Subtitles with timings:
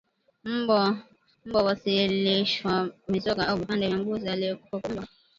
[1.43, 2.73] Mbwa wasilishwe
[3.07, 5.09] mizoga au vipande vya mbuzi aliyekufa kwa ugonjwa huu